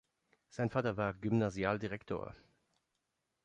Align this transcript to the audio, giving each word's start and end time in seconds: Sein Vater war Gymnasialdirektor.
Sein 0.49 0.71
Vater 0.71 0.97
war 0.97 1.13
Gymnasialdirektor. 1.13 2.35